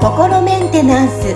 [0.00, 1.34] 心メンテナンス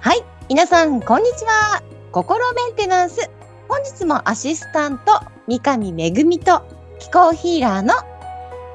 [0.00, 3.30] はい皆さんこんにちは心メンテナンス
[3.68, 6.66] 本日もアシスタント三上恵と
[6.98, 7.92] 気候ヒーラーの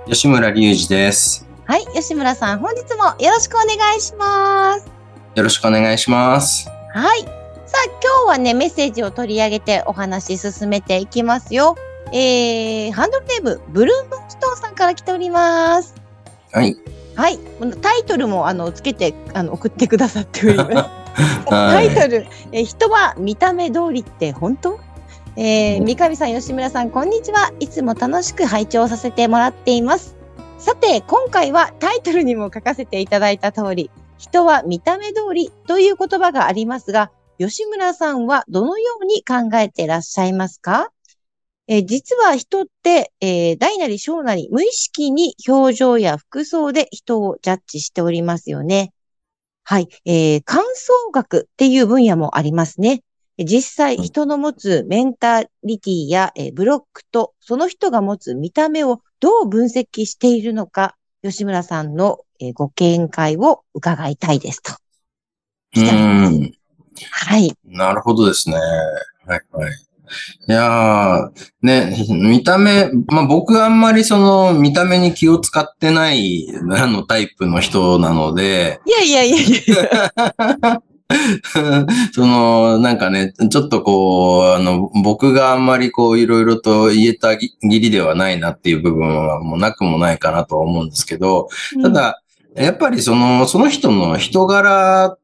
[0.07, 1.47] 吉村隆二です。
[1.65, 4.85] はい吉村さん本日もよろしくお願いします
[5.35, 6.69] よろしくお願いします。
[6.93, 7.38] はい。
[7.69, 11.75] さあ、今日はね、メッセージを取り上げてお話し進めていきますよ。
[12.11, 15.93] えー、ハンドルネーム、ブルームストーンさんから来ております。
[16.51, 16.75] はい。
[17.15, 17.37] はい。
[17.83, 20.65] タイトルも、あの、つけて、あの、送ってくださっておりま
[21.13, 21.45] す。
[21.45, 21.87] タ はい。
[21.87, 24.79] イトル、えー人は見た目通りって本当？
[25.35, 27.51] えー、三上さん、吉村さん、こんにちは。
[27.59, 30.17] いつも楽しく拝聴させてもらっています。
[30.57, 40.91] さて、今回はタイトルにも書かせていただいた通り、人は見た目通りという言葉がありますが、吉村さんはどのように考えていらっしゃいますか？
[41.67, 48.91] えー実は人って、えー大なり小なり無意識に表情や服装で人をジャッジしておりますよね。
[49.63, 49.87] はい。
[50.03, 53.03] えー感想学っていう分野もありますね。
[53.37, 64.73] 実際、うん人の持つメンタリティや、えーブロックと、その人が持つ見た目をどう分析しているのか、吉村さんの、えーご見解を伺いたいですと。
[65.77, 66.58] うーん。
[67.11, 67.51] はい。
[67.65, 68.55] なるほどですね。
[69.25, 69.71] はい、はい。
[70.47, 71.31] いやー、
[71.61, 80.81] ね、見た目、まあ、僕はあんまりその見た目に気を使ってないあのタイプの人なので、いやいやいやいや。
[82.13, 91.49] その、なんかね、ちょっとこう、あの、僕があんまりこう、いろいろと言えたぎぎりではないなっていう部分はもうなくもないかなとは思うんですけど、
[91.81, 92.21] ただ、
[92.55, 95.17] やっぱりその、その人の人柄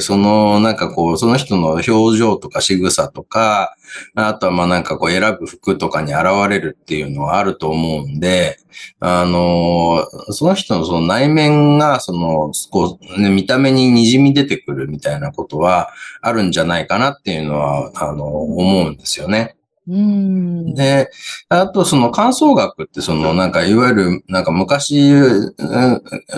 [0.00, 3.76] その、なんかこう、その人の表情とか仕草とか、
[4.14, 8.58] あとはまあなんかこう選ぶ服とかに現れるっていうのはあると思うんで、
[9.00, 19.57] あの、その人のその内面が、その、こう、ね、見た目に滲み出てくるみたいなことはあるんじゃないかなっていうのは、あの、思うんですよね。
[19.88, 20.74] うーん。
[20.74, 21.10] で、
[21.48, 25.50] あとその感想学ってそのなんかいわゆるなんか昔う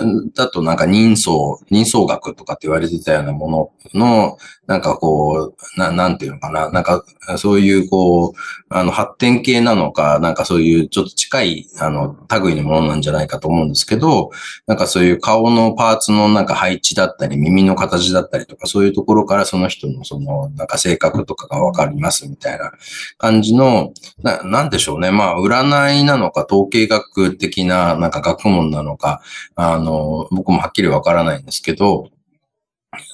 [0.05, 7.03] んだとなんか人相、人相学とかって言われてたようなものの、なんかこう、ななんていうのかな、なんか
[7.37, 8.33] そういうこう、
[8.69, 14.29] あの発展系なのか、なんかそういうちょっと近いあの類のものなんじゃないかと思うんですけど、
[14.67, 22.71] なんかそういう顔のパーツのなんか配置だったり、耳の形だったりとか、そういうところからその人のそのなんか性格とかがわかりますみたいな
[23.17, 23.93] 感じの、
[24.23, 25.11] な、なんでしょうね。
[25.11, 29.21] まあ、占いなのか、統計学的な、なんか学問なのか、
[29.55, 32.09] あの、僕もはっきりわからないんですけど、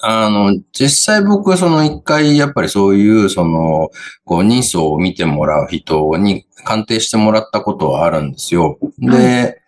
[0.02, 3.90] あの、実際僕、その一回、やっぱりそういう、その、
[4.24, 8.78] こう、人相を見てもらう人に鑑定してもらったことはあるんですよ。
[8.98, 9.60] で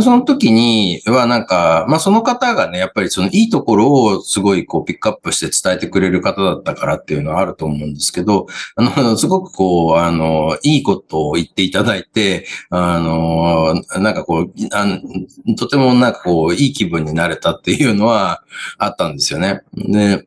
[0.00, 18.42] その時にはなんか、まあその方がね、やっぱりそのいいところをすごいこうピックアップして伝えてくれる方だったからっていうのはあると思うんですけど、あの、 すごくこう、あの、いいことを言っていただいて、あの、なんかこう、あのとてもなんかこう、いい気分になれたっていうのは
[18.78, 19.62] あったんですよね。
[19.74, 20.26] で、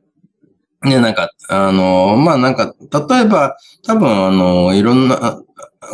[0.84, 2.74] ね、なんか、あの、まあなんか、
[3.10, 5.42] 例えば、多分あの、いろんな、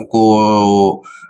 [0.09, 1.22] こう、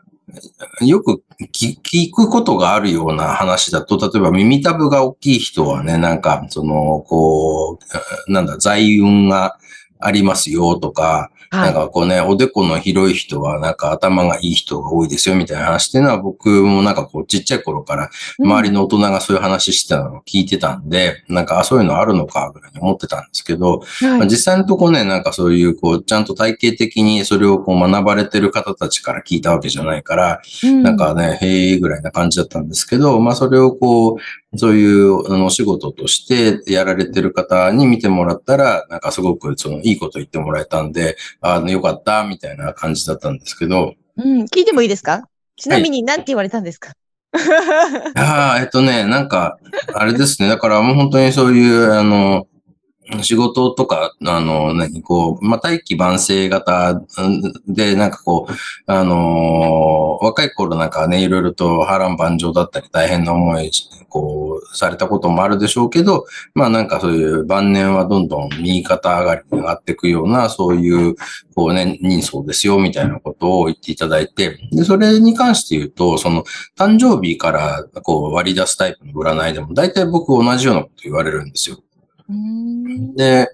[0.81, 1.23] よく
[1.53, 7.79] 聞くことがあるような話だと、例えば耳たぶが大きい人はね、なんか、その、こ
[8.27, 9.57] う、なんだ、財運が
[10.05, 18.09] ありますよとか、はなんかこうね、おでこの広い人はなんか頭がいい人が多いですよみたいな話っていうのは僕もなんかこうちっちゃい頃から
[18.39, 24.05] 周りの大人がそういう話してたのを聞いてたんで、なんかあそういうのあるのかぐらいに思ってたんですけど、い。
[24.05, 24.19] はい。
[24.19, 30.41] まあ実際のとこね、なんかそういうこうちゃんと体系的にそれをこう学ばれてる方たちから聞いたわけじゃないから、
[30.81, 34.17] なんかね、へえぐらいな感じだったんですけど、まあそれをこう、
[34.55, 45.27] そういうあのお仕事としてやられてる方に見てもらったら、なんかすごくそのいいこと言ってもらえたんで、あのよかった、みたいな感じだったんですけど、うん、聞いてもいいですか？
[45.55, 46.93] ちなみに何て言われたんですか、
[48.15, 49.57] ああ、えっとね、なんか、
[49.93, 50.47] あれですね。
[50.47, 52.47] だからもう本当にそういう、あの、
[53.21, 57.01] 仕事とか、あの、何、こう、まあ、大器晩成型
[57.67, 58.53] で、なんかこう、
[58.85, 63.71] あのー若い頃なんかね、いろいろと波乱万丈だったり大変な思い、
[64.07, 71.15] こう、されたこともあるでしょうけど、まあなんかそういう晩年はどんどん右肩上がりに上がっていくような、そういう、
[71.55, 76.43] こうね、人相ですよ、みたいなことを言っていただいて、で、それに関して言うと、その、
[76.77, 81.77] 誕生日からこう割り出すタイプの占いでも、大体僕同じようなこと言われるんですよ。
[83.15, 83.49] で、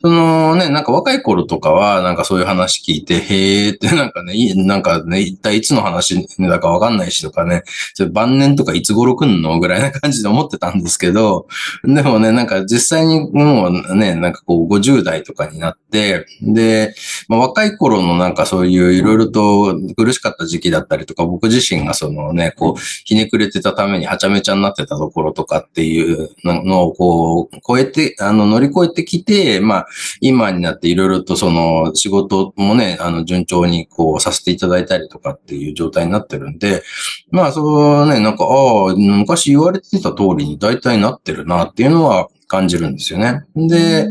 [0.00, 7.62] そのね、なんか若い頃とかは、なんかそういう話聞いて、へーってなんかね、なんかね、一体いつの話だかわかんないしとかね、
[7.94, 11.46] それ晩年とかいつ頃来んのぐらいな感じで思ってたんですけど、
[11.84, 16.94] でもね、なんか実際にもうね、なんかこう50代とかになって、で、
[17.28, 29.86] まあ、若い頃のなんかそういういろいろと苦しかった時期だったりとか、僕自身がそのね、こう、ひねくれてたためにはちゃめちゃになってたところとかっていうのをこう、超えて、あの、乗り越えてきて、まあ、
[30.20, 36.82] 今になっていろいろとその仕事もね、あの、順調にこうさせていただいたりとかっていう状態になってるんで、
[37.30, 43.44] まあ、そうね、なんか、ああ、昔言われてた通りに大体なってるなっていうのは感じるんですよね。
[43.56, 44.08] で、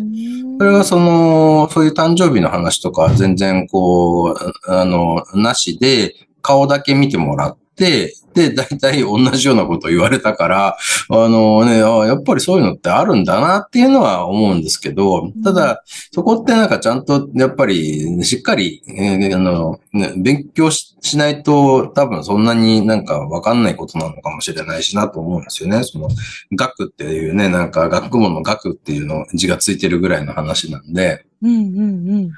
[0.60, 10.78] それはその、そういう誕生日の話とか全然こう、あの、なしで、顔だけ見てもらって、で、大体同じようなことを言われたから、
[11.10, 25.84] あのね、あやっぱりそういうのってあるんだなっていうのは思うんですけど、ただ、そこってなんかちゃんと、やっぱり、しっかり、えー、あの、ね、勉強しないと、多分そんなになんかわかんないことなのかもしれないしなと思うんですよね。
[25.84, 26.08] その、
[26.56, 32.32] 学っていうね、なんか学問の学っていうの字がついてるぐらいの話なんで、うんうんうん。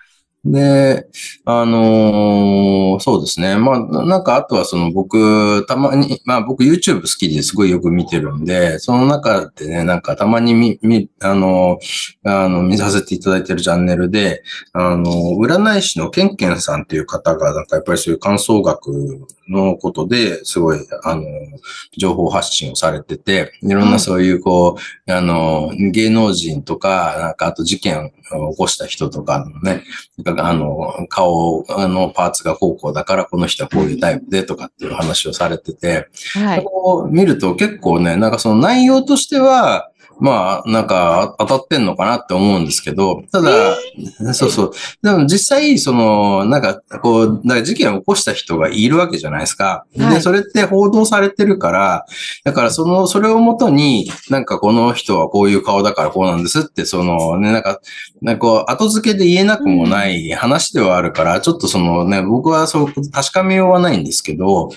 [0.46, 1.08] で、
[1.44, 3.58] あのー、そうですね。
[3.58, 11.80] まあ、なんか、あとはその僕、たまに、まあ僕 YouTube 好きですごいよく見てるんで、その中でね、なんかたまに見、見、あの、
[12.24, 14.44] あの、見させていただいてるチャンネルで、
[14.74, 21.24] あの、占い師のケンケンさんっていう方が、なんかやっぱりそういう感想学のことですごい、あの、
[21.98, 24.78] 情報発信をされてて、いろんなそういうこ
[25.08, 29.84] う、あの、芸能人とか、なんかあと事件を起こした人とかのね、
[30.40, 43.76] あの、顔のパーツがこうこうだからこの人はこういうタイプでとかっていう話をされてて、はい、こう見ると結構ね、なんかその内容としては、まあ、なんか当たってんのかなって思うんですけど、ただ、
[44.34, 44.72] そうそう。
[45.02, 49.86] でも実際、その、なんか、こう、か事件を起こした人がいるわけじゃないですか。
[49.98, 52.06] はい、で、それって報道されてるから、
[52.44, 57.80] だからその、それをもとに、なんかこの人はこういう顔だからこうなんですって、そのね、なんか、
[58.22, 64.70] なんか後付けで言えなくもない話ではあるから、ちょっとそのね、僕はそう、確かめようはないんですけど、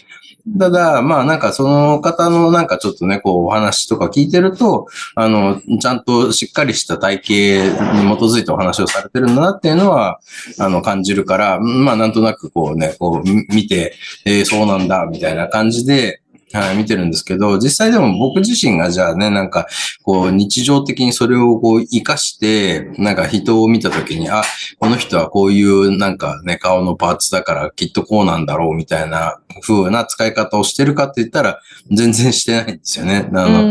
[0.58, 10.20] ただ、まあなんかその方のなんかちょっとね、こうお話とか聞いてると、ああの、ちゃんとしっかりした体型に基づいてお話をされてるんだなっていうのは、
[10.58, 13.94] あの、感じるから、まあなんとなくこうね、こう見て、
[14.24, 16.22] えー、そうなんだ、みたいな感じで、
[16.52, 19.66] はい、見てるんですけど、実際でも僕自身がじゃあね、なんか、
[20.02, 24.42] こう、日常的にそれをこう、活かして、なんか人を見たときに、あ、
[24.78, 31.60] この人はこういうなんかね、顔のパーツだからきっとこうなんだろうみたいな風な使い方をしてるかって言ったら、
[31.90, 33.28] 全然してないんですよね。
[33.30, 33.70] あの、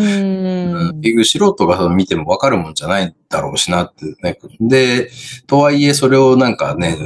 [1.02, 4.40] 結局素人が見てもわかるもんじゃないだろうしなってね。
[4.60, 5.10] で、
[5.48, 6.98] とはいえそれをなんかね、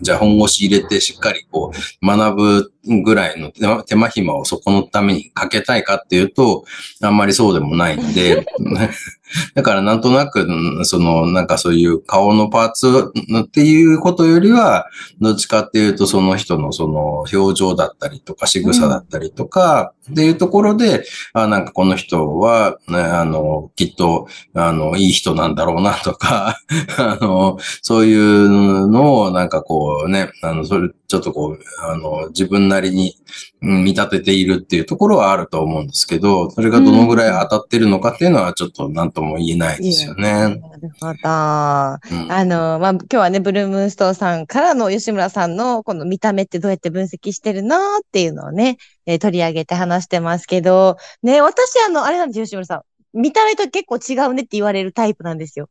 [0.00, 3.52] じゃあ本腰入れてしっかりこう、学ぶぐらいの
[3.82, 6.64] 手間暇をそこのためにかけたいかっていうと、
[7.02, 8.46] あんまりそうでもないんで、
[9.54, 10.46] だからなんとなく、
[10.84, 13.12] その、なんかそういう顔のパーツ
[13.42, 14.86] っていうことよりは、
[15.20, 26.58] どっちかっていうとその人のその表情だったりとか仕草だったりとか、っていうところで、あなんかこの人は、ね、あの、きっと、あの、いい人なんだろうなとか、
[26.96, 33.16] あの、そういうのをなんかこうね、あの、それ、ちょっとこう、あの、自分なりに
[33.62, 40.32] 見立てているっていうところはあると思うんですけど、それがどのぐらい当たってるのかっていうのはちょっと何とも言えないですよね。
[40.32, 40.60] なる
[41.00, 41.12] ほど。
[41.14, 41.98] うん、あ
[42.44, 47.80] の、まあ、今日はね、ブルームーストーさんからの吉村さんのこの見た目ってどうやって分析してるのっ
[48.12, 52.82] ていうのをね、えー、取り上げて話してますけど、ね、私あの、あれなんですよ、吉村さん。
[53.14, 55.70] 見た目と結構違うねって言われるタイプなんですよ。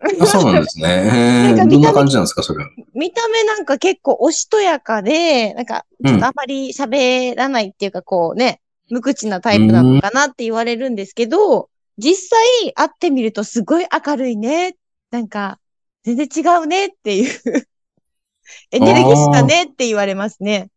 [0.00, 1.54] あそうなんですね。
[1.56, 2.70] なんどんな感じなんですか、それは？
[2.94, 12.30] 見た目なんか結構おしとやかで、なんか、ちょっとあまり喋らないっていうか、こうね、無口なタイプなのかなって言われるんですけど、実
[12.62, 14.76] 際会ってみるとすごい明るいね。
[15.10, 15.58] なんか、
[16.04, 17.40] 全然違うねっていう
[18.70, 20.68] エネルギッシュだねって言われますね。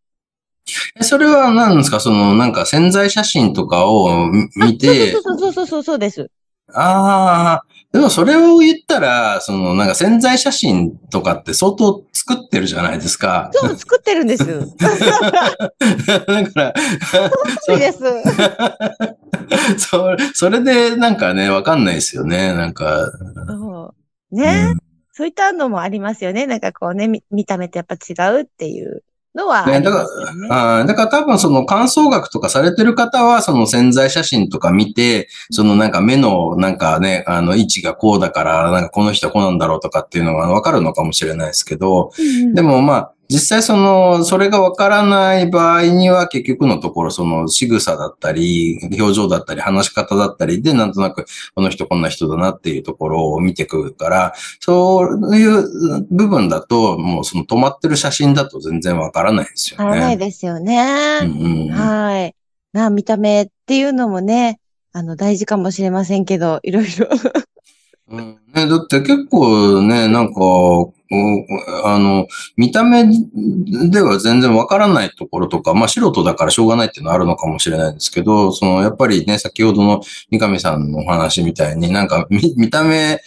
[1.02, 2.00] それは何ですか？
[2.00, 5.12] その、なんか潜在写真とかを見て。
[5.12, 6.30] そうそうそうそうそうそうです。
[6.74, 13.50] ああ、でもそれを言ったら、そのなんか潜在写真とかって相当作ってるじゃないですか。
[13.54, 14.46] そう、作ってるんです。
[14.78, 14.90] だ
[16.50, 16.74] から、
[17.62, 18.00] そうです。
[19.78, 23.12] そ それでなんかね、わかんないですよね、なんか。
[24.32, 24.78] ね、うん、
[25.12, 26.48] そういったのもありますよね。
[26.48, 29.04] なんかこうね、見た目ってやっぱ違うっていう。
[29.36, 30.48] のはありますよね。
[30.52, 60.26] あだから多分その感想学とかされてる方は、その潜在写真とか見て、そのなんか目のなんかね、あの位置がこうだから、なんかこの人はこうなんだろうとかっていうのがわかるのかもしれないですけど、うんでもまあ、実際その、それがわからない場合には結局のところその仕草だったり、表情だったり、話し方だったりでなんとなくこの人こんな人だなっていうところを見てくるから、そういう部分だともうその止まってる写真だと全然わからないですよわからないね。
[60.26, 61.20] ですよね。
[61.24, 62.36] うんうんはい。
[62.74, 64.60] な、見た目っていうのもね、
[64.92, 67.08] あの、大事かもしれませんけど、いろいろ。
[68.12, 70.42] うんね、だって結構ね、なんか、
[71.84, 73.06] あの、見た目
[73.90, 83.20] では全然わからないところとか、まあ素人だからしょうがないっていうのはあるのかもしれないんですけど、そのやっぱりね、先ほどの三上さんのお話みたいになんか見見た目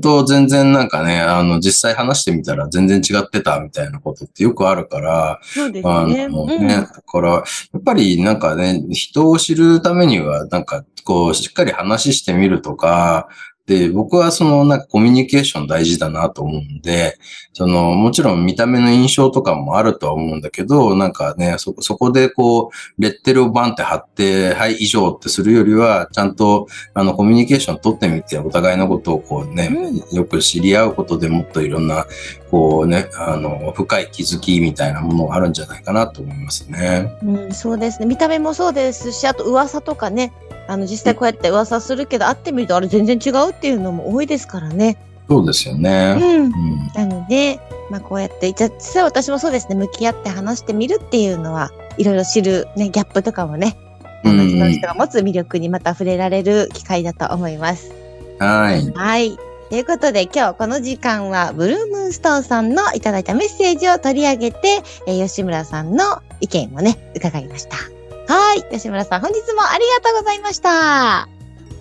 [0.00, 6.28] と全然なんかね、あの実際話してみたら全然違ってたみたいなことってよくあるから、そうですあね。
[6.28, 7.42] のうんね、だから、や
[7.78, 13.28] っぱりなんかね、人を知るためには、なんかこう、しっかり話してみるとか、
[13.68, 17.18] で、僕はそのなんかコミュニケーション大事だなと思うんで、
[17.52, 29.70] その、もちろん見た目の印象とかもあるとは思うんだけど、なんかね、そ、そこでこう、レッテルをバンって貼って、はい、以上ってするよりは、ちゃんと、あの、コミュニケーション取ってみて、お互いのことをこうね、
[30.12, 32.06] よく知り合うことでもっといろんな、
[32.50, 37.12] こうね、あの、深い気づきみたいなものがあるんじゃないかなと思いますね。
[37.22, 38.06] うん、そうですね。
[38.06, 40.32] 見た目もそうですし、あと噂とかね、
[40.68, 44.96] あの、実際こうやって噂するけど、会ってみるとあれ全然違うっていうのも多いですからね。
[45.28, 46.14] そうですようね。
[46.14, 46.44] ん。
[46.44, 46.50] うん。
[46.94, 47.58] なので、
[47.90, 53.76] まあこうやって、じゃあ実際私もそうですね、向き合って話してみるっていうのは、いろいろ知るね、ギャップとかもね、
[54.22, 57.92] その人が持つ魅力にまた触れられる機会だと思います。
[58.38, 58.90] はい。
[58.92, 59.38] はい。
[59.70, 64.58] ということで今日この時間はブルームーンストーンさんのいただいたメッセージを取り上げて、
[65.06, 67.97] えー吉村さんの意見をね、伺いました。
[68.28, 68.62] はい。
[68.70, 71.22] 吉村さん本日もありがとうございました。
[71.22, 71.28] あ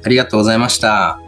[0.07, 1.26] りがとうございました。